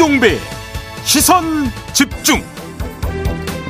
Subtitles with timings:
[0.00, 0.38] 김종배
[1.04, 1.44] 시선
[1.92, 2.40] 집중.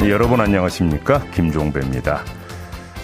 [0.08, 1.24] 여러분 안녕하십니까?
[1.32, 2.22] 김종배입니다.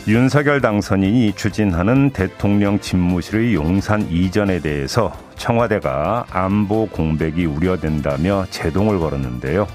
[0.07, 9.67] 윤석열 당선인이 추진하는 대통령 집무실의 용산 이전에 대해서 청와대가 안보 공백이 우려된다며 제동을 걸었는데요.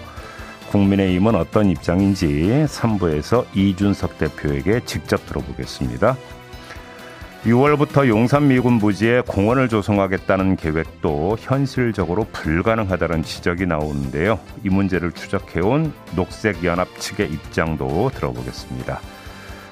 [0.69, 6.15] 국민의힘은 어떤 입장인지 3부에서 이준석 대표에게 직접 들어보겠습니다.
[7.43, 14.39] 6월부터 용산 미군 부지에 공원을 조성하겠다는 계획도 현실적으로 불가능하다는 지적이 나오는데요.
[14.63, 18.99] 이 문제를 추적해온 녹색연합 측의 입장도 들어보겠습니다.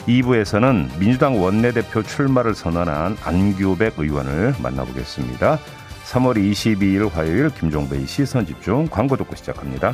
[0.08, 5.60] 2부에서는 민주당 원내대표 출마를 선언한 안규백 의원을 만나보겠습니다.
[6.06, 9.94] 3월 22일 화요일 김종배의 시선집중 광고 듣고 시작합니다.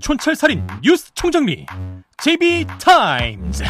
[0.00, 1.66] 촌철살인 뉴스 총정리
[2.18, 3.64] JB타임즈.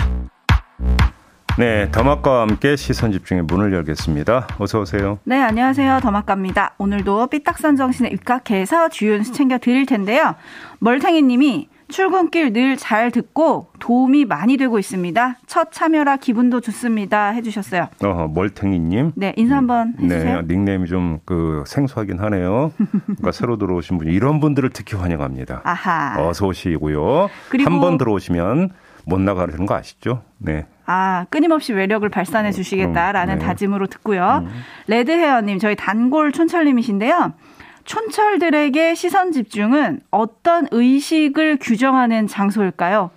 [1.59, 4.47] 네, 더마과 함께 시선 집중의 문을 열겠습니다.
[4.59, 5.19] 어서 오세요.
[5.25, 5.99] 네, 안녕하세요.
[6.01, 6.75] 더마과입니다.
[6.79, 10.37] 오늘도 삐딱선 정신에 입각해서 주요 뉴스 챙겨 드릴 텐데요.
[10.79, 15.39] 멀탱이 님이 출근길 늘 잘 듣고 도움이 많이 되고 있습니다.
[15.47, 17.31] 첫 참여라 기분도 좋습니다.
[17.31, 17.89] 해주셨어요.
[18.05, 19.13] 어, 멀탱이님.
[19.17, 20.43] 네, 인사 한번 네, 해주세요.
[20.43, 22.73] 네, 닉네임이 좀 그 생소하긴 하네요.
[23.03, 25.63] 그러니까 새로 들어오신 분 이런 분들을 특히 환영합니다.
[25.65, 26.15] 아하.
[26.19, 27.29] 어서 오시고요.
[27.65, 28.71] 한번 들어오시면
[29.05, 30.23] 못 나가는 거 아시죠?
[30.39, 30.67] 네.
[30.87, 33.45] 아, 끊임없이 매력을 발산해 주시겠다라는 음, 네.
[33.45, 34.45] 다짐으로 듣고요.
[34.47, 34.51] 음.
[34.87, 37.33] 레드헤어님, 저희 단골 촌철님이신데요.
[37.89, 43.11] 촌철들에게 시선 집중은 어떤 의식을 규정하는 장소일까요?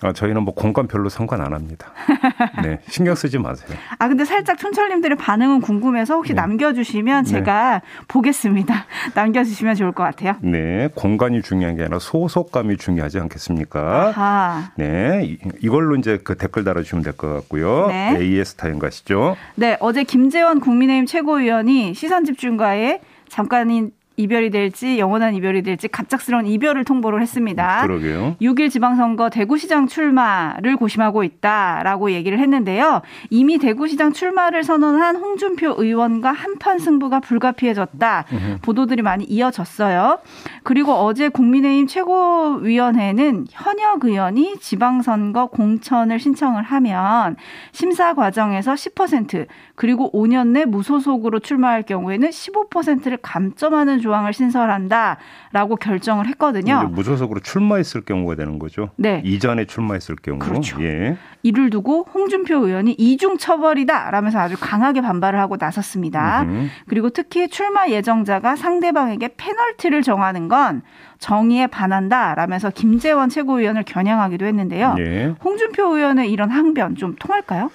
[0.00, 1.88] 아, 저희는 뭐 공간 별로 상관 안 합니다.
[2.62, 3.76] 네, 신경 쓰지 마세요.
[3.98, 6.40] 아, 근데 살짝 촌철님들의 반응은 궁금해서 혹시 네.
[6.40, 7.30] 남겨주시면 네.
[7.30, 8.86] 제가 보겠습니다.
[9.14, 10.36] 남겨주시면 좋을 것 같아요.
[10.40, 14.14] 네, 공간이 중요한 게 아니라 소속감이 중요하지 않겠습니까?
[14.16, 14.70] 아하.
[14.76, 17.88] 네, 이걸로 이제 그 댓글 달아주시면 될 것 같고요.
[17.88, 18.16] 네.
[18.20, 19.36] AS 타임 가시죠.
[19.56, 26.84] 네, 어제 김재원 국민의힘 최고위원이 시선 집중과의 잠깐인 이별이 될지 영원한 이별이 될지 갑작스러운 이별을
[26.84, 27.82] 통보를 했습니다.
[27.82, 28.36] 그러게요.
[28.42, 33.00] 6일 지방선거 대구시장 출마를 고심하고 있다라고 얘기를 했는데요.
[33.30, 38.24] 이미 대구시장 출마를 선언한 홍준표 의원과 한판 승부가 불가피해졌다.
[38.62, 40.18] 보도들이 많이 이어졌어요.
[40.64, 47.36] 그리고 어제 국민의힘 최고위원회는 현역 의원이 지방선거 공천을 신청을 하면
[47.70, 49.46] 심사 과정에서 10%
[49.76, 56.88] 그리고 5년 내 무소속으로 출마할 경우에는 15%를 감점하는 조항을 신설한다라고 결정을 했거든요.
[56.90, 58.90] 무소속으로 출마했을 경우가 되는 거죠.
[58.96, 59.20] 네.
[59.24, 60.38] 이전에 출마했을 경우.
[60.38, 60.82] 그렇죠.
[60.82, 61.18] 예.
[61.42, 66.42] 이를 두고 홍준표 의원이 이중 처벌이다라면서 아주 강하게 반발을 하고 나섰습니다.
[66.42, 66.70] 으흠.
[66.88, 70.82] 그리고 특히 출마 예정자가 상대방에게 페널티를 정하는 건
[71.18, 74.96] 정의에 반한다라면서 김재원 최고위원을 겨냥하기도 했는데요.
[75.00, 75.34] 예.
[75.44, 77.70] 홍준표 의원의 이런 항변 좀 통할까요?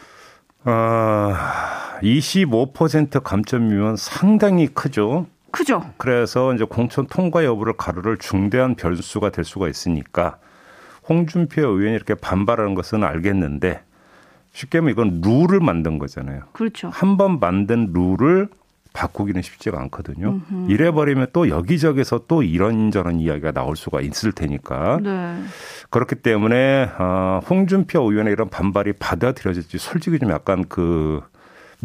[0.65, 5.27] 아, 25% 감점이면 상당히 크죠.
[5.53, 5.83] 크죠.
[5.97, 10.37] 그래서 이제 공천 통과 여부를 가르를 중대한 변수가 될 수가 있으니까
[11.07, 13.81] 홍준표 의원이 이렇게 반발하는 것은 알겠는데
[14.51, 16.41] 쉽게 말하면 이건 룰을 만든 거잖아요.
[16.53, 16.89] 그렇죠.
[16.91, 18.47] 한 번 만든 룰을
[18.93, 20.39] 바꾸기는 쉽지가 않거든요.
[20.51, 20.71] 음흠.
[20.71, 24.99] 이래 버리면 또 여기저기서 또 이런저런 이야기가 나올 수가 있을 테니까.
[25.01, 25.37] 네.
[25.89, 31.21] 그렇기 때문에 어, 홍준표 의원의 이런 반발이 받아들여질지 솔직히 좀 약간 그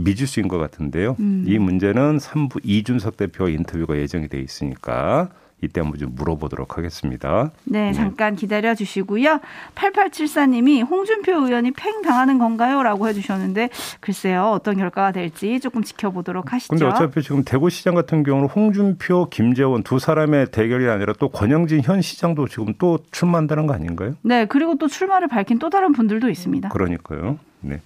[0.02, 1.16] 미지수인 것 같은데요.
[1.20, 1.44] 음.
[1.46, 5.28] 이 문제는 3부 이준석 대표 인터뷰가 예정이 돼 있으니까
[5.60, 7.50] 이때 한번 좀 물어보도록 하겠습니다.
[7.64, 7.92] 네, 네.
[7.92, 9.40] 잠깐 기다려 주시고요.
[9.74, 12.82] 8874님이 홍준표 의원이 팽 당하는 건가요?
[12.82, 16.68] 라고 해주셨는데, 글쎄요, 어떤 결과가 될지 조금 지켜보도록 하시죠.
[16.70, 22.02] 근데 어차피 지금 대구시장 같은 경우는 홍준표, 김재원 두 사람의 대결이 아니라 또 권영진 현
[22.02, 24.14] 시장도 지금 또 출마한다는 거 아닌가요?
[24.22, 26.68] 네, 그리고 또 출마를 밝힌 또 다른 분들도 있습니다.
[26.68, 27.38] 그러니까요.
[27.60, 27.80] 네.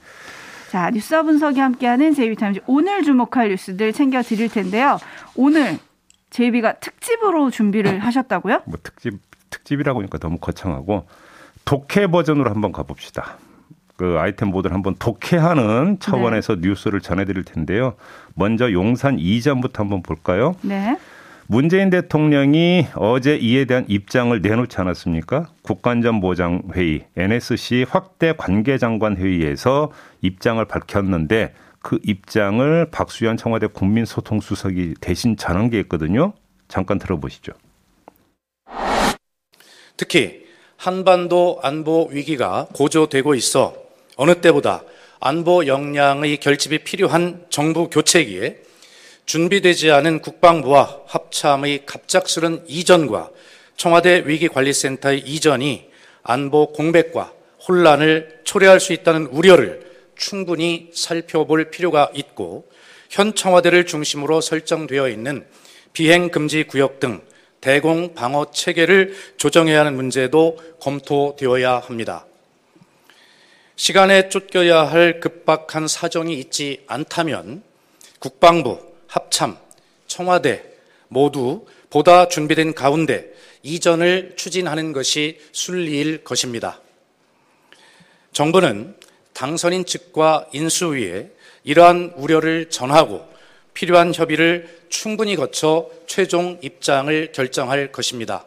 [0.73, 4.99] 자, 뉴스와 분석이 함께하는 JB타임즈 오늘 주목할 뉴스들 챙겨 드릴 텐데요.
[5.37, 5.79] 오늘
[6.31, 8.63] JB가 특집으로 준비를 하셨다고요?
[8.65, 9.19] 뭐 특집
[9.51, 11.05] 특집이라고 하니까 너무 거창하고
[11.67, 13.37] 독해 버전으로 한번 가봅시다.
[13.97, 16.69] 그 아이템 보드를 한번 독해하는 차원에서 네.
[16.69, 17.97] 뉴스를 전해드릴 텐데요.
[18.35, 20.55] 먼저 용산 이전부터 한번 볼까요?
[20.63, 20.97] 네.
[21.53, 25.51] 문재인 대통령이 어제 이에 대한 입장을 내놓지 않았습니까?
[25.61, 31.53] 국가안전보장회의, NSC 확대 관계장관 회의에서 입장을 밝혔는데
[31.83, 36.33] 그 입장을 박수현 청와대 국민소통수석이 대신 전한 게 있거든요.
[36.69, 37.53] 잠깐 들어보시죠.
[39.99, 40.47] 특히
[40.79, 43.75] 한반도 안보 위기가 고조되고 있어
[44.17, 44.85] 어느 때보다
[45.21, 48.72] 안보 역량의 결집이 필요한 정부 교체기에
[49.27, 53.31] 준비되지 않은 국방부와 합참의 갑작스런 이전과
[53.77, 55.89] 청와대 위기관리센터의 이전이
[56.23, 57.33] 안보 공백과
[57.67, 62.69] 혼란을 초래할 수 있다는 우려를 충분히 살펴볼 필요가 있고
[63.09, 65.47] 현 청와대를 중심으로 설정되어 있는
[65.93, 67.23] 비행 금지 구역 등
[67.61, 72.27] 대공 방어 체계를 조정해야 하는 문제도 검토되어야 합니다.
[73.77, 77.63] 시간에 쫓겨야 할 급박한 사정이 있지 않다면
[78.19, 79.59] 국방부, 합참,
[80.07, 80.65] 청와대
[81.09, 83.31] 모두 보다 준비된 가운데
[83.63, 86.81] 이전을 추진하는 것이 순리일 것입니다.
[88.33, 88.97] 정부는
[89.35, 91.31] 당선인 측과 인수위에
[91.63, 93.29] 이러한 우려를 전하고
[93.75, 98.47] 필요한 협의를 충분히 거쳐 최종 입장을 결정할 것입니다.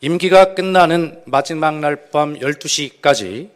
[0.00, 3.50] 임기가 끝나는 마지막 날 밤 12시까지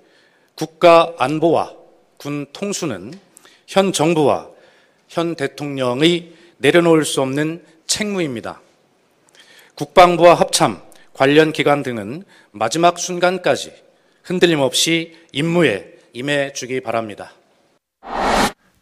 [0.57, 1.73] 국가 안보와
[2.17, 3.13] 군 통수는
[3.69, 4.51] 현 정부와
[5.11, 8.61] 현 대통령의 내려놓을 수 없는 책무입니다.
[9.75, 10.79] 국방부와 합참,
[11.13, 12.23] 관련 기관 등은
[12.53, 13.73] 마지막 순간까지
[14.23, 17.33] 흔들림 없이 임무에 임해 주기 바랍니다.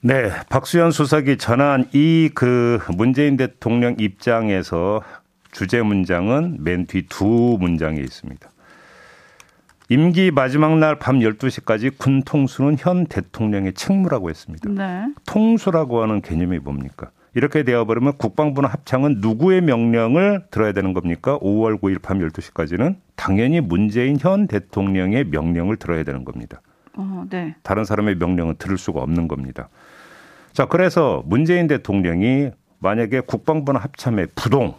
[0.01, 5.03] 네, 박수현 수석이 전한 이 그 문재인 대통령 입장에서
[5.51, 8.51] 주제 문장은 맨 뒤 두 문장에 있습니다.
[9.91, 14.69] 임기 마지막 날 밤 12시까지 군 통수는 현 대통령의 책무라고 했습니다.
[14.69, 15.07] 네.
[15.27, 17.11] 통수라고 하는 개념이 뭡니까?
[17.35, 21.39] 이렇게 되어버리면 국방부나 합창은 누구의 명령을 들어야 되는 겁니까?
[21.39, 26.61] 5월 9일 밤 12시까지는 당연히 문재인 현 대통령의 명령을 들어야 되는 겁니다.
[26.95, 27.55] 어, 네.
[27.63, 29.69] 다른 사람의 명령은 들을 수가 없는 겁니다.
[30.53, 32.51] 자, 그래서 문재인 대통령이
[32.81, 34.75] 만약에 국방부나 합참의 부동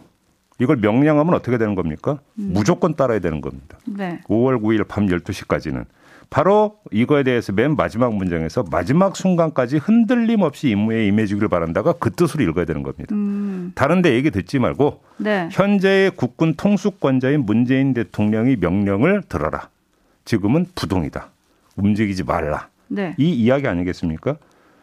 [0.60, 2.20] 이걸 명령하면 어떻게 되는 겁니까?
[2.38, 2.50] 음.
[2.52, 3.78] 무조건 따라야 되는 겁니다.
[3.86, 4.20] 네.
[4.28, 5.84] 5월 9일 밤 12시까지는.
[6.28, 12.44] 바로 이거에 대해서 맨 마지막 문장에서 마지막 순간까지 흔들림 없이 임무에 임해주기를 바란다가 그 뜻으로
[12.44, 13.12] 읽어야 되는 겁니다.
[13.16, 13.72] 음.
[13.74, 15.48] 다른데 얘기 듣지 말고 네.
[15.50, 19.70] 현재의 국군 통수권자인 문재인 대통령이 명령을 들어라.
[20.24, 21.30] 지금은 부동이다.
[21.74, 22.68] 움직이지 말라.
[22.86, 23.14] 네.
[23.18, 24.36] 이 이야기 아니겠습니까?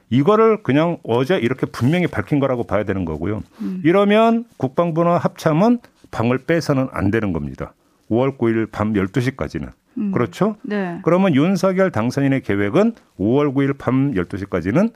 [0.10, 3.44] 이거를 그냥 어제 이렇게 분명히 밝힌 거라고 봐야 되는 거고요.
[3.62, 3.82] 음.
[3.84, 5.80] 이러면 국방부나 합참은
[6.12, 7.74] 방을 빼서는 안 되는 겁니다.
[8.10, 9.72] 5월 9일 밤 12시까지는.
[9.98, 10.12] 음.
[10.12, 10.56] 그렇죠?
[10.62, 11.00] 네.
[11.04, 14.94] 그러면 윤석열 당선인의 계획은 5월 9일 밤 12시까지는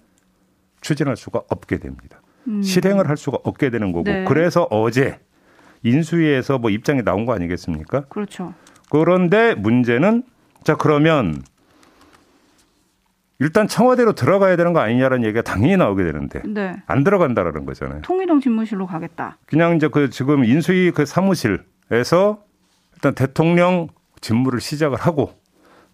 [0.79, 2.21] 추진할 수가 없게 됩니다.
[2.47, 2.61] 음.
[2.61, 4.03] 실행을 할 수가 없게 되는 거고.
[4.05, 4.25] 네.
[4.25, 5.19] 그래서 어제
[5.83, 8.01] 인수위에서 뭐 입장이 나온 거 아니겠습니까?
[8.01, 8.53] 그렇죠.
[8.89, 10.23] 그런데 문제는
[10.63, 11.41] 자 그러면
[13.41, 16.75] 일단 청와대로 들어가야 되는 거 아니냐라는 얘기가 당연히 나오게 되는데 네.
[16.85, 18.03] 안 들어간다라는 거잖아요.
[18.03, 19.39] 통일동 집무실로 가겠다.
[19.47, 22.43] 그냥 이제 그 지금 인수위 그 사무실에서
[22.93, 23.87] 일단 대통령
[24.21, 25.33] 직무를 시작을 하고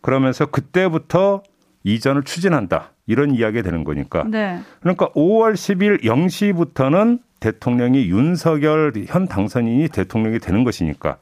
[0.01, 1.41] 그러면서 그때부터
[1.85, 2.91] 이전을 추진한다.
[3.05, 4.25] 이런 이야기가 되는 거니까.
[4.27, 4.59] 네.
[4.81, 11.15] 그러니까 5월 10일 0시부터는 대통령이 윤석열 현 당선인이 대통령이 되는 것이니까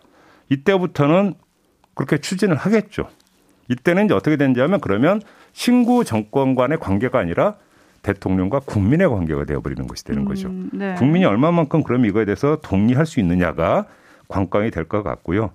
[0.50, 1.36] 이때부터는
[1.94, 3.10] 그렇게 추진을 하겠죠.
[3.70, 5.22] 이때는 이제 어떻게 되는지 하면 그러면
[5.59, 7.55] 신구 정권 간의 관계가 아니라
[8.01, 10.50] 대통령과 국민의 관계가 되어버리는 것이 되는 거죠.
[10.50, 10.93] 음, 네.
[10.95, 13.85] 국민이 얼마만큼 그럼 이거에 대해서 동의할 수 있느냐가
[14.27, 15.51] 관건이 될 것 같고요.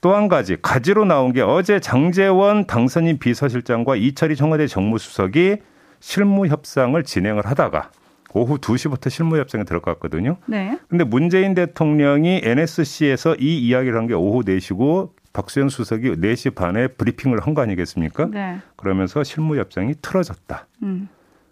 [0.00, 5.58] 또 한 가지 가지로 나온 게 어제 장재원 당선인 비서실장과 이철희 청와대 정무수석이
[6.00, 7.90] 실무 협상을 진행을 하다가
[8.34, 10.36] 오후 2시부터 실무 협상에 들어갔거든요.
[10.46, 10.78] 네.
[10.88, 17.40] 근데 문재인 대통령이 NSC에서 이 이야기를 한 게 오후 4시고 박수현 수석이 4시 반에 브리핑을
[17.40, 18.26] 한 거 아니겠습니까?
[18.26, 18.58] 네.
[18.76, 20.66] 그러면서 실무 협상이 틀어졌다.
[20.84, 21.08] 음.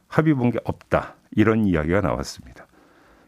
[0.08, 1.16] 합의 본 게 없다.
[1.32, 2.66] 이런 이야기가 나왔습니다.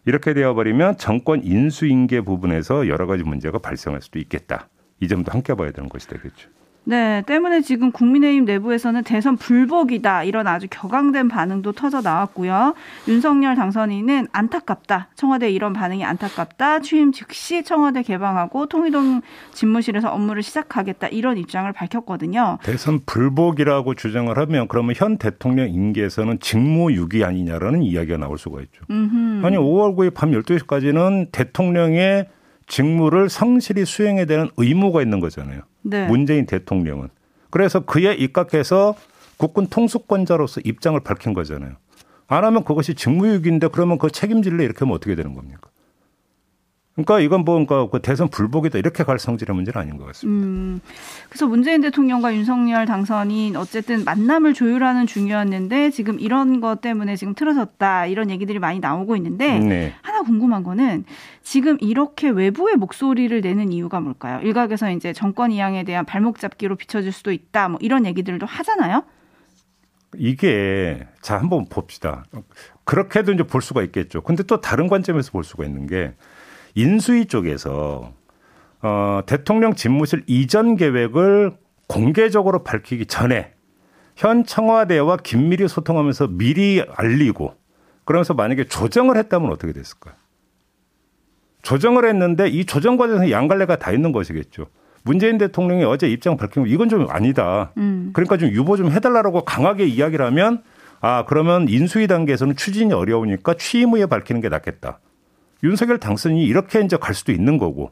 [0.07, 4.69] 이렇게 되어버리면 정권 인수인계 부분에서 여러 가지 문제가 발생할 수도 있겠다.
[5.01, 6.49] 이 점도 함께 봐야 되는 것이 되겠죠.
[6.87, 12.75] 네, 때문에 지금 국민의힘 내부에서는 대선 불복이다 이런 아주 격앙된 반응도 터져 나왔고요.
[13.09, 15.09] 윤석열 당선인은 안타깝다.
[15.15, 16.81] 청와대 이런 반응이 안타깝다.
[16.81, 19.23] 취임 즉시 청와대 개방하고 통일동
[19.53, 22.59] 집무실에서 업무를 시작하겠다 이런 입장을 밝혔거든요.
[22.63, 28.85] 대선 불복이라고 주장을 하면 그러면 현 대통령 임기에서는 직무유기 아니냐라는 이야기가 나올 수가 있죠.
[28.91, 29.47] 음흠.
[29.47, 32.27] 아니 5월 9일 밤 12시까지는 대통령의
[32.67, 35.63] 직무를 성실히 수행해야 되는 의무가 있는 거잖아요.
[35.85, 36.07] 네.
[36.09, 37.09] 문재인 대통령은.
[37.51, 38.97] 그래서 그에 입각해서
[39.37, 41.75] 국군 통수권자로서 입장을 밝힌 거잖아요.
[42.27, 45.71] 안 하면 그것이 직무유기인데 그러면 그 책임질래 이렇게 하면 어떻게 되는 겁니까?
[46.95, 50.47] 그러니까 이건 뭐 그러니까 그 대선 불복이다 이렇게 갈 성질의 문제는 아닌 것 같습니다.
[50.47, 50.81] 음,
[51.29, 58.07] 그래서 문재인 대통령과 윤석열 당선인 어쨌든 만남을 조율하는 중이었는데 지금 이런 것 때문에 지금 틀어졌다
[58.07, 59.95] 이런 얘기들이 많이 나오고 있는데 네.
[60.03, 61.05] 하나 궁금한 거는
[61.43, 64.41] 지금 이렇게 외부의 목소리를 내는 이유가 뭘까요?
[64.41, 69.03] 일각에서 이제 정권 이양에 대한 발목 잡기로 비춰질 수도 있다 뭐 이런 얘기들도 하잖아요.
[70.17, 72.25] 이게 자 한번 봅시다.
[72.85, 74.21] 그렇게도 이제 볼 수가 있겠죠.
[74.21, 76.15] 근데 또 다른 관점에서 볼 수가 있는 게
[76.75, 78.13] 인수위 쪽에서
[78.83, 81.53] 어, 대통령 집무실 이전 계획을
[81.89, 83.53] 공개적으로 밝히기 전에
[84.17, 87.55] 현 청와대와 긴밀히 소통하면서 미리 알리고
[88.05, 90.15] 그러면서 만약에 조정을 했다면 어떻게 됐을까요?
[91.63, 94.67] 조정을 했는데 이 조정 과정에서 양갈래가 다 있는 것이겠죠.
[95.03, 97.73] 문재인 대통령이 어제 입장 밝힌 거 이건 좀 아니다.
[97.79, 98.11] 음.
[98.13, 100.63] 그러니까 좀 유보 좀 해달라고 강하게 이야기를 하면
[101.01, 104.99] 아 그러면 인수위 단계에서는 추진이 어려우니까 취임 후에 밝히는 게 낫겠다.
[105.65, 107.91] 윤석열 당선인이 이렇게 이제 갈 수도 있는 거고.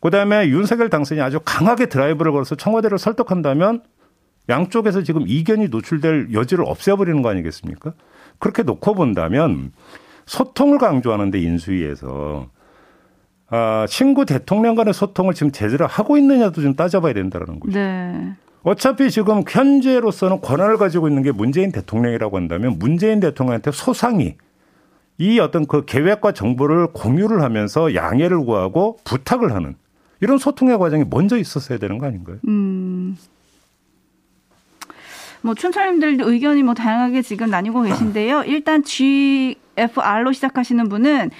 [0.00, 3.82] 그다음에 윤석열 당선인이 아주 강하게 드라이브를 걸어서 청와대를 설득한다면
[4.48, 7.92] 양쪽에서 지금 이견이 노출될 여지를 없애버리는 거 아니겠습니까?
[8.40, 9.72] 그렇게 놓고 본다면
[10.26, 12.48] 소통을 강조하는데 인수위에서
[13.50, 17.78] 아, 신구 대통령 간의 소통을 지금 제대로 하고 있느냐도 좀 따져봐야 된다는 거죠.
[17.78, 18.34] 네.
[18.62, 24.36] 어차피 지금 현재로서는 권한을 가지고 있는 게 문재인 대통령이라고 한다면 문재인 대통령한테 소상히
[25.22, 29.76] 이 어떤 그 계획과 정보를 공유를 하면서 양해를 구하고 부탁을 하는
[30.20, 32.38] 이런 소통의 과정이 먼저 있었어야 되는 거 아닌가요?
[32.48, 33.16] 음.
[35.40, 38.42] 뭐 춘철님들 의견이 뭐 다양하게 지금 나뉘고 계신데요.
[38.46, 41.30] 일단 GFR로 시작하시는 분은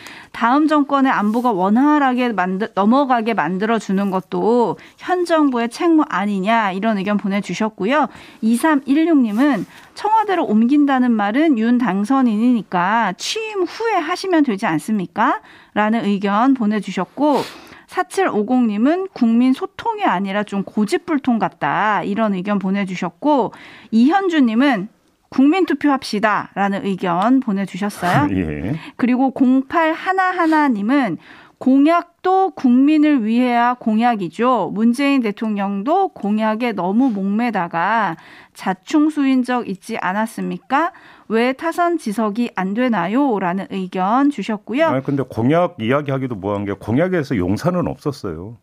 [0.42, 7.16] 다음 정권의 안보가 원활하게 만들 넘어가게 만들어 주는 것도 현 정부의 책무 아니냐 이런 의견
[7.16, 8.08] 보내주셨고요.
[8.42, 15.42] 2316님은 청와대로 옮긴다는 말은 윤 당선인이니까 취임 후에 하시면 되지 않습니까?
[15.74, 17.42] 라는 의견 보내주셨고
[17.86, 22.02] 4750님은 국민 소통이 아니라 좀 고집불통 같다.
[22.02, 23.52] 이런 의견 보내주셨고,
[23.90, 24.88] 이현주님은
[25.32, 26.50] 국민 투표합시다.
[26.54, 28.28] 라는 의견 보내주셨어요.
[28.36, 28.76] 예.
[28.96, 31.16] 그리고 0811님은
[31.56, 34.72] 공약도 국민을 위해야 공약이죠.
[34.74, 38.16] 문재인 대통령도 공약에 너무 목매다가
[38.52, 40.92] 자충수인 적 있지 않았습니까?
[41.28, 43.38] 왜 타선 지석이 안 되나요?
[43.38, 44.86] 라는 의견 주셨고요.
[44.86, 48.58] 아 근데 공약 이야기하기도 뭐한 게 공약에서 용산은 없었어요.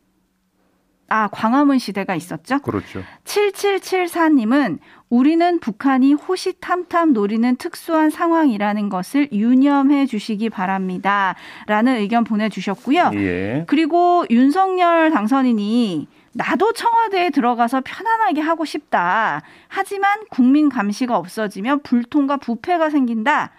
[1.10, 2.60] 아, 광화문 시대가 있었죠?
[2.60, 3.04] 그렇죠.
[3.26, 11.36] 7774님은 우리는 북한이 호시탐탐 노리는 특수한 상황이라는 것을 유념해 주시기 바랍니다.
[11.68, 13.12] 라는 의견 보내주셨고요.
[13.16, 13.64] 예.
[13.68, 19.42] 그리고 윤석열 당선인이 나도 청와대에 들어가서 편안하게 하고 싶다.
[19.68, 23.52] 하지만 국민 감시가 없어지면 불통과 부패가 생긴다.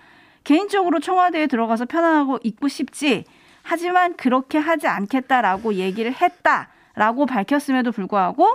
[0.45, 3.25] 개인적으로 청와대에 들어가서 편안하고 있고 싶지.
[3.63, 8.47] 하지만 그렇게 하지 않겠다라고 얘기를 했다 라고 밝혔음에도 불구하고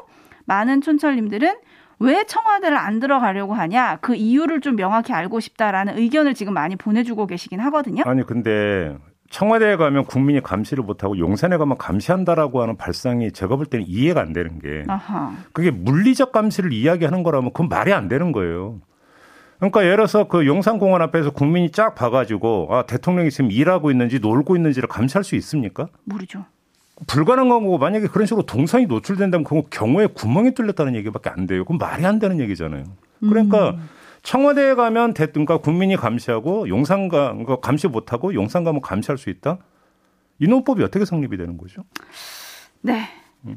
[0.45, 1.55] 많은 촌철님들은
[1.99, 7.27] 왜 청와대를 안 들어가려고 하냐 그 이유를 좀 명확히 알고 싶다라는 의견을 지금 많이 보내주고
[7.27, 8.03] 계시긴 하거든요.
[8.05, 8.97] 아니 근데
[9.29, 14.33] 청와대에 가면 국민이 감시를 못하고 용산에 가면 감시한다라고 하는 발상이 제가 볼 때는 이해가 안
[14.33, 15.33] 되는 게 아하.
[15.53, 18.81] 그게 물리적 감시를 이야기하는 거라면 그건 말이 안 되는 거예요.
[19.57, 24.55] 그러니까 예를 들어서 그 용산공원 앞에서 국민이 쫙 봐가지고 아 대통령이 지금 일하고 있는지 놀고
[24.57, 25.87] 있는지를 감시할 수 있습니까?
[26.03, 26.45] 모르죠.
[27.07, 31.63] 불가능한 거고 만약에 그런 식으로 동선이 노출된다면 그 경우에 구멍이 뚫렸다는 얘기밖에 안 돼요.
[31.63, 32.85] 그건 말이 안 되는 얘기잖아요.
[33.19, 33.89] 그러니까 음.
[34.23, 39.59] 청와대에 가면 대통령과 국민이 감시하고 용산가 그러니까 감시 못하고 용산 가면 감시할 수 있다.
[40.39, 41.83] 이 논법이 어떻게 성립이 되는 거죠?
[42.81, 43.07] 네.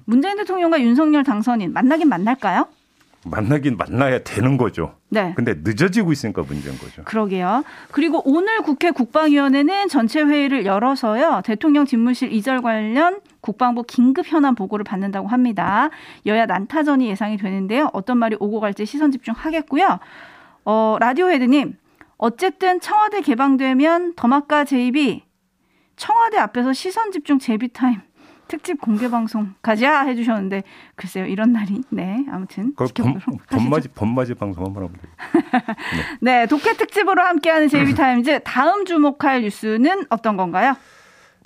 [0.05, 2.69] 문재인 대통령과 윤석열 당선인 만나긴 만날까요?
[3.25, 4.95] 만나긴 만나야 되는 거죠.
[5.09, 5.33] 네.
[5.37, 7.03] 근데 늦어지고 있으니까 문제인 거죠.
[7.05, 7.65] 그러게요.
[7.91, 11.43] 그리고 오늘 국회 국방위원회는 전체 회의를 열어서요.
[11.45, 15.91] 대통령 집무실 이전 관련 국방부 긴급 현안 보고를 받는다고 합니다.
[16.27, 17.91] 여야 난타전이 예상이 되는데요.
[17.93, 19.99] 어떤 말이 오고 갈지 시선 집중하겠고요.
[20.65, 21.77] 어, 라디오 헤드님,
[22.19, 25.23] 어쨌든 청와대 개방되면 더마카 JB가
[25.97, 28.01] 청와대 앞에서 시선 집중 JB 타임
[28.49, 30.63] 특집 공개 방송 가자 해주셨는데
[30.97, 35.63] 글쎄요 이런 날이 네 아무튼 지켜보도록 봄, 봄맞이 봄맞이 방송 한번 하면 돼요.
[36.21, 36.41] 네.
[36.41, 40.75] 네 독해 특집으로 함께하는 JB 타임즈 다음 주목할 뉴스는 어떤 건가요?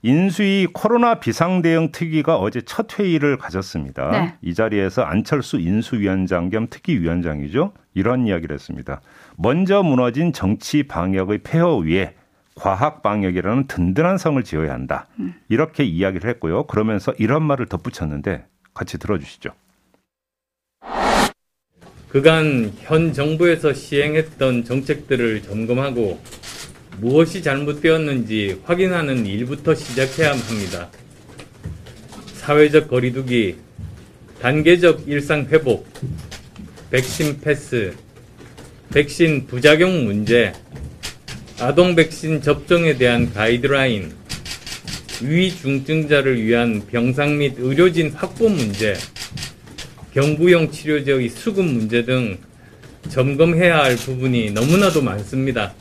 [0.03, 4.11] 인수위 코로나 비상대응 특위가 어제 첫 회의를 가졌습니다.
[4.11, 4.35] 네.
[4.43, 7.73] 이 자리에서 안철수 인수위원장 겸 특위위원장이죠.
[7.95, 9.01] 이런 이야기를 했습니다.
[9.37, 12.15] 먼저 무너진 정치 방역의 폐허 위에
[12.57, 15.07] 과학 방역이라는 든든한 성을 지어야 한다.
[15.21, 15.35] 음.
[15.49, 16.67] 이렇게 이야기를 했고요.
[16.67, 18.45] 그러면서 이런 말을 덧붙였는데
[18.75, 19.51] 같이 들어주시죠.
[22.09, 26.21] 그간 현 정부에서 시행했던 정책들을 점검하고
[26.99, 30.91] 무엇이 잘못되었는지 확인하는 일부터 시작해야 합니다.
[32.35, 33.57] 사회적 거리두기,
[34.41, 35.89] 단계적 일상 회복,
[36.91, 37.95] 백신 패스,
[38.93, 40.53] 백신 부작용 문제,
[41.59, 44.13] 아동 백신 접종에 대한 가이드라인,
[45.23, 48.95] 위중증자를 위한 병상 및 의료진 확보 문제,
[50.13, 52.37] 경부용 치료제의 수급 문제 등
[53.09, 55.75] 점검해야 할 부분이 너무나도 많습니다.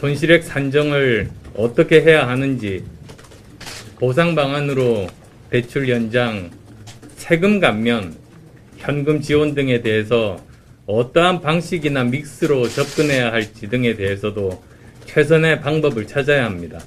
[0.00, 2.84] 손실액 산정을 어떻게 해야 하는지,
[3.98, 5.08] 보상 방안으로
[5.50, 6.50] 대출 연장,
[7.16, 8.14] 세금 감면,
[8.78, 10.38] 현금 지원 등에 대해서
[10.86, 14.64] 어떠한 방식이나 믹스로 접근해야 할지 등에 대해서도
[15.04, 16.78] 최선의 방법을 찾아야 합니다.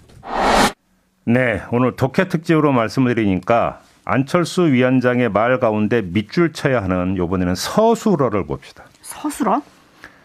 [1.26, 8.48] 네, 오늘 독해 특집으로 말씀을 드리니까 안철수 위원장의 말 가운데 밑줄 쳐야 하는 요번에는 서술어를
[8.48, 8.86] 봅시다.
[9.04, 9.62] 서술어?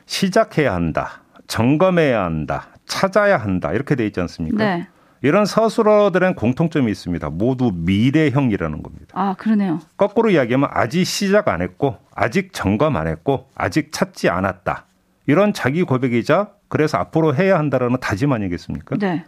[0.07, 1.21] 시작해야 한다.
[1.49, 2.69] 점검해야 한다.
[2.89, 3.73] 찾아야 한다.
[3.73, 4.57] 이렇게 돼 있지 않습니까?
[4.57, 4.89] 네.
[5.21, 7.31] 이런 서술어들은 공통점이 있습니다.
[7.31, 9.07] 모두 미래형이라는 겁니다.
[9.15, 9.81] 아, 그러네요.
[9.97, 14.85] 거꾸로 이야기하면 아직 시작 안 했고, 아직 점검 안 했고, 아직 찾지 않았다.
[15.27, 18.97] 이런 자기 고백이자 그래서 앞으로 해야 한다라는 다짐 아니겠습니까?
[18.99, 19.25] 네.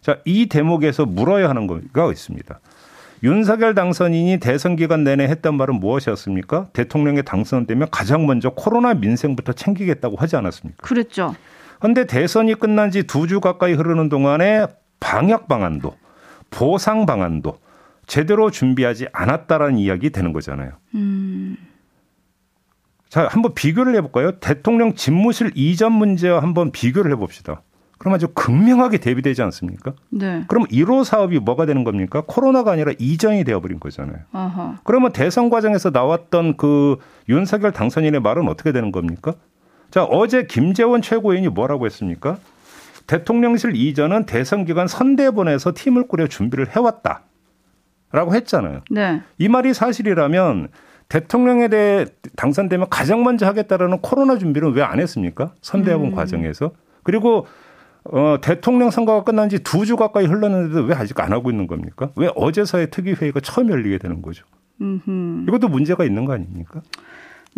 [0.00, 2.60] 자, 이 대목에서 물어야 하는 거가 있습니다.
[3.22, 6.66] 윤석열 당선인이 대선 기간 내내 했던 말은 무엇이었습니까?
[6.72, 10.86] 대통령에 당선되면 가장 먼저 코로나 민생부터 챙기겠다고 하지 않았습니까?
[10.86, 11.34] 그랬죠.
[11.78, 14.66] 그런데 대선이 끝난 지 두 주 가까이 흐르는 동안에
[15.00, 15.96] 방역 방안도
[16.50, 17.58] 보상 방안도
[18.06, 20.72] 제대로 준비하지 않았다라는 이야기 되는 거잖아요.
[20.94, 21.56] 음.
[23.08, 24.32] 자, 한번 비교를 해볼까요?
[24.40, 27.62] 대통령 집무실 이전 문제와 한번 비교를 해봅시다.
[27.98, 29.92] 그럼 아주 극명하게 대비되지 않습니까?
[30.10, 30.44] 네.
[30.46, 32.22] 그럼 1호 사업이 뭐가 되는 겁니까?
[32.26, 34.18] 코로나가 아니라 이전이 되어버린 거잖아요.
[34.32, 34.74] 어허.
[34.84, 39.34] 그러면 대선 과정에서 나왔던 그 윤석열 당선인의 말은 어떻게 되는 겁니까?
[39.90, 42.38] 자, 어제 김재원 최고위원이 뭐라고 했습니까?
[43.06, 47.22] 대통령실 이전은 대선 기간 선대본에서 팀을 꾸려 준비를 해왔다.
[48.12, 48.80] 라고 했잖아요.
[48.90, 49.22] 네.
[49.38, 50.68] 이 말이 사실이라면
[51.08, 55.52] 대통령에 대해 당선되면 가장 먼저 하겠다라는 코로나 준비를 왜안 했습니까?
[55.62, 56.14] 선대본 음.
[56.14, 56.72] 과정에서.
[57.02, 57.46] 그리고
[58.04, 62.10] 어, 대통령 선거가 끝난 지 두 주 가까이 흘렀는데도 왜 아직 안 하고 있는 겁니까?
[62.16, 64.44] 왜 어제서야 특위회의가 처음 열리게 되는 거죠?
[64.80, 65.44] 음흠.
[65.48, 66.80] 이것도 문제가 있는 거 아닙니까?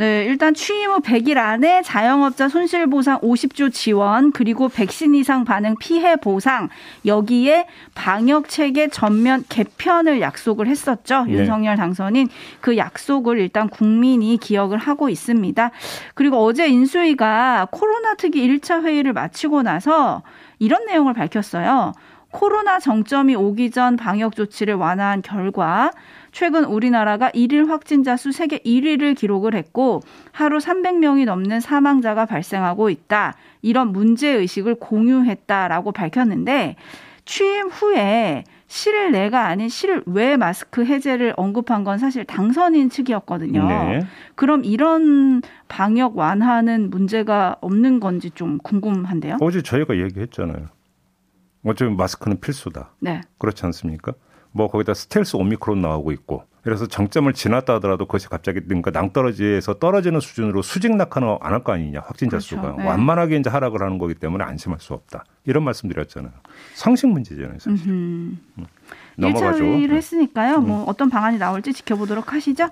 [0.01, 6.17] 네, 일단 취임 후 100일 안에 자영업자 손실보상 50조 지원, 그리고 백신 이상 반응 피해
[6.17, 6.71] 보상,
[7.05, 11.25] 여기에 방역 체계 전면 개편을 약속을 했었죠.
[11.25, 11.35] 네.
[11.35, 12.31] 윤석열 당선인.
[12.63, 15.71] 그 약속을 일단 국민이 기억을 하고 있습니다.
[16.15, 20.23] 그리고 어제 인수위가 코로나 특위 1차 회의를 마치고 나서
[20.59, 21.93] 이런 내용을 밝혔어요.
[22.33, 25.91] 코로나 정점이 오기 전 방역 조치를 완화한 결과
[26.33, 30.01] 최근 우리나라가 일일 확진자 수 세계 1위를 기록을 했고
[30.33, 33.35] 하루 300명이 넘는 사망자가 발생하고 있다.
[33.63, 36.77] 이런 문제 의식을 공유했다라고 밝혔는데
[37.25, 43.67] 취임 후에 실내가 아닌 실외 마스크 해제를 언급한 건 사실 당선인 측이었거든요.
[43.67, 44.01] 네.
[44.37, 49.39] 그럼 이런 방역 완화는 문제가 없는 건지 좀 궁금한데요.
[49.41, 50.69] 어제 저희가 얘기했잖아요.
[51.65, 52.95] 어쩌면 마스크는 필수다.
[53.01, 53.21] 네.
[53.39, 54.13] 그렇지 않습니까?
[54.53, 60.21] 뭐 거기다 스텔스 오미크론 나오고 있고 그래서 정점을 지났다 하더라도 그것이 갑자기 그러니까 낭떠러지에서 떨어지는
[60.21, 62.57] 수준으로 수직 낙하는 안 할 거 아니냐 확진자 그렇죠.
[62.57, 62.85] 수가 네.
[62.87, 66.33] 완만하게 이제 하락을 하는 거기 때문에 안심할 수 없다 이런 말씀드렸잖아요
[66.75, 68.39] 상식 문제잖아요 사실 음.
[69.17, 69.59] 넘어가죠.
[69.59, 70.57] 1차 회의를 했으니까요.
[70.57, 70.67] 음.
[70.69, 72.69] 뭐 어떤 방안이 나올지 지켜보도록 하시죠.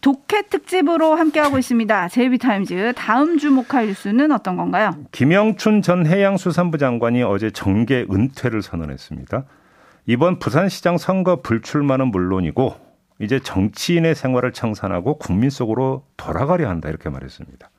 [0.00, 2.08] 독해 특집으로 함께하고 있습니다.
[2.08, 4.92] 제이비타임즈 다음 주목할 뉴스는 어떤 건가요?
[5.12, 9.44] 김영춘 전 해양수산부 장관이 어제 정계 은퇴를 선언했습니다.
[10.06, 12.89] 이번 부산시장 선거 불출마는 물론이고
[13.20, 17.70] 이제 정치인의 생활을 청산하고 국민 속으로 돌아가려 한다 이렇게 말했습니다.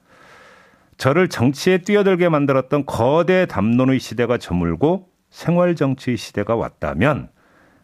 [0.97, 7.29] 저를 정치에 뛰어들게 만들었던 거대 담론의 시대가 저물고 생활 정치의 시대가 왔다면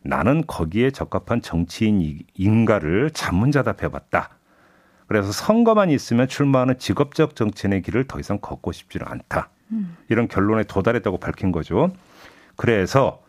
[0.03, 4.37] 나는 거기에 적합한 정치인인가를 자문자답해 봤다.
[5.07, 9.49] 그래서 선거만 있으면 출마하는 직업적 정치인의 길을 더 이상 걷고 싶지는 않다.
[10.09, 11.91] 이런 결론에 도달했다고 밝힌 거죠.
[12.55, 13.23] 그래서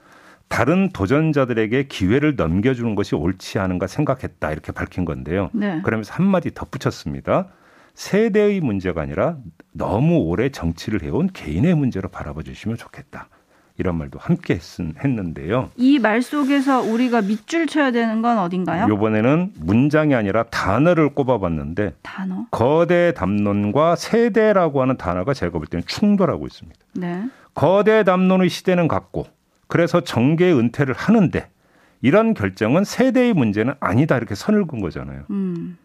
[0.48, 4.50] 다른 도전자들에게 기회를 넘겨주는 것이 옳지 않은가 생각했다.
[4.52, 5.50] 이렇게 밝힌 건데요.
[5.52, 5.80] 네.
[5.82, 7.48] 그러면서 한마디 덧붙였습니다.
[7.94, 9.36] 세대의 문제가 아니라
[9.72, 13.28] 너무 오래 정치를 해온 개인의 문제로 바라봐 주시면 좋겠다.
[13.76, 15.70] 이런 말도 함께 했, 했는데요.
[15.76, 18.92] 이 말 속에서 우리가 밑줄 쳐야 되는 건 어딘가요?
[18.92, 22.46] 이번에는 문장이 아니라 단어를 꼽아봤는데 단어?
[22.50, 26.78] 거대 담론과 세대라고 하는 단어가 제가 볼 때는 충돌하고 있습니다.
[26.94, 27.22] 네.
[27.54, 29.26] 거대 담론의 시대는 같고
[29.68, 31.48] 그래서 정계 은퇴를 하는데
[32.00, 35.24] 이런 결정은 세대의 문제는 아니다 이렇게 선을 긋은 거잖아요.
[35.30, 35.78] 음.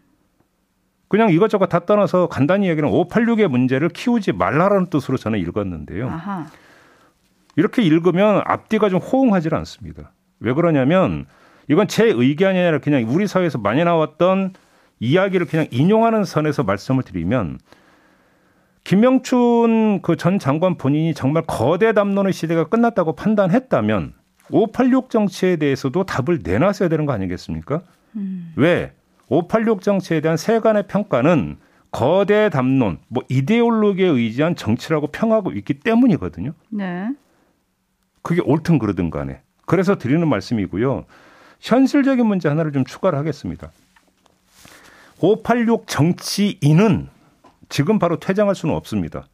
[1.08, 6.08] 그냥 이것저것 다 떠나서 간단히 얘기는 586의 문제를 키우지 말라라는 뜻으로 저는 읽었는데요.
[6.08, 6.46] 아하.
[7.56, 10.12] 이렇게 읽으면 앞뒤가 좀 호응하지 않습니다.
[10.40, 11.26] 왜 그러냐면
[11.68, 14.54] 이건 제 의견이 아니라 그냥 우리 사회에서 많이 나왔던
[15.00, 17.58] 이야기를 그냥 인용하는 선에서 말씀을 드리면
[18.84, 24.12] 김영춘 그 전 장관 본인이 정말 거대 담론의 시대가 끝났다고 판단했다면
[24.50, 27.80] 586 정치에 대해서도 답을 내놨어야 되는 거 아니겠습니까?
[28.16, 28.52] 음.
[28.56, 28.92] 왜?
[29.28, 31.56] 586 정치에 대한 세간의 평가는
[31.90, 36.52] 거대 담론, 뭐 이데올로기에 의지한 정치라고 평하고 있기 때문이거든요.
[36.68, 37.08] 네.
[38.20, 39.40] 그게 옳든 그러든 간에.
[39.64, 41.04] 그래서 드리는 말씀이고요.
[41.60, 43.70] 현실적인 문제 하나를 좀 추가를 하겠습니다.
[45.20, 47.08] 586 정치인은
[47.68, 49.26] 지금 바로 퇴장할 수는 없습니다.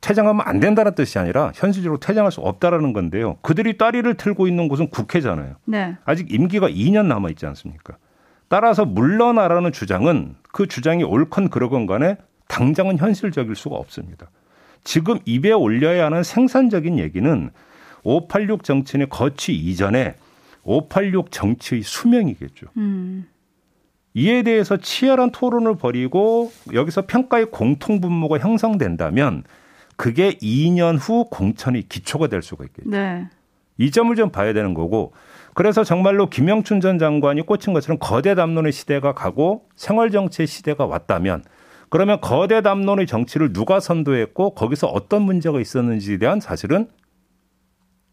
[0.00, 3.36] 퇴장하면 안 된다는 뜻이 아니라 현실적으로 퇴장할 수 없다라는 건데요.
[3.42, 5.56] 그들이 따리를 틀고 있는 곳은 국회잖아요.
[5.66, 5.96] 네.
[6.04, 7.96] 아직 임기가 2년 남아 있지 않습니까?
[8.48, 12.16] 따라서 물러나라는 주장은 그 주장이 옳건 그러건 간에
[12.48, 14.30] 당장은 현실적일 수가 없습니다.
[14.82, 17.50] 지금 입에 올려야 하는 생산적인 얘기는
[18.02, 20.16] 586 정치인의 거취 이전에
[20.62, 22.66] 586 정치의 수명이겠죠.
[22.76, 23.28] 음.
[24.14, 29.44] 이에 대해서 치열한 토론을 벌이고 여기서 평가의 공통 분모가 형성된다면
[29.96, 32.90] 그게 2년 후 공천이 기초가 될 수가 있겠죠.
[32.90, 33.28] 네.
[33.78, 35.12] 이 점을 좀 봐야 되는 거고
[35.54, 41.44] 그래서 정말로 김영춘 전 장관이 꽂힌 것처럼 거대 담론의 시대가 가고 생활 정치의 시대가 왔다면
[41.88, 46.88] 그러면 거대 담론의 정치를 누가 선도했고 거기서 어떤 문제가 있었는지에 대한 사실은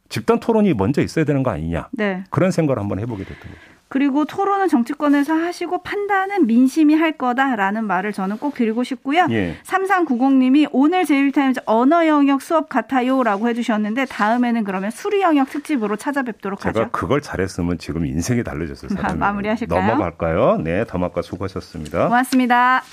[0.09, 1.89] 집단 토론이 먼저 있어야 되는 거 아니냐.
[1.91, 2.23] 네.
[2.29, 3.76] 그런 생각을 한번 해보게 됐던 거죠.
[3.89, 9.27] 그리고 토론은 정치권에서 하시고 판단은 민심이 할 거다라는 말을 저는 꼭 드리고 싶고요.
[9.29, 9.57] 예.
[9.63, 16.69] 3390님이 오늘 제일타임즈 언어 영역 수업 같아요라고 해주셨는데 다음에는 그러면 수리 영역 특집으로 찾아뵙도록 제가
[16.69, 16.79] 하죠.
[16.79, 18.89] 제가 그걸 잘했으면 지금 인생이 달라졌어요.
[19.17, 19.81] 마무리하실까요?
[19.81, 20.57] 넘어갈까요?
[20.57, 22.05] 네, 더마과 수고하셨습니다.
[22.05, 22.83] 고맙습니다.